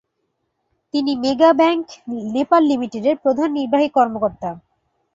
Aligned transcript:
তিনি 0.93 1.11
Mega 1.23 1.49
Bank 1.53 1.85
Nepal 2.35 2.61
লিমিটেডের 2.63 3.15
প্রধান 3.23 3.49
নির্বাহী 3.57 3.89
কর্মকর্তা। 3.97 4.49